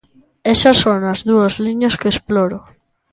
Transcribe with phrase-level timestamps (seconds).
[0.53, 2.59] Esas son as dúas liñas que exploro.